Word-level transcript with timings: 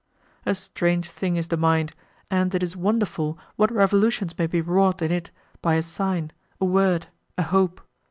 A 0.47 0.55
strange 0.55 1.11
thing 1.11 1.35
is 1.35 1.49
the 1.49 1.57
mind, 1.57 1.91
and 2.31 2.55
it 2.55 2.63
is 2.63 2.75
wonderful 2.75 3.37
what 3.55 3.71
revolutions 3.71 4.35
may 4.35 4.47
be 4.47 4.59
wrought 4.59 5.03
in 5.03 5.11
it 5.11 5.29
by 5.61 5.75
a 5.75 5.83
sign, 5.83 6.31
a 6.59 6.65
word, 6.65 7.05
a 7.37 7.43
hope. 7.43 7.81